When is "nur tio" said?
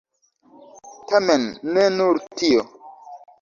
1.99-2.65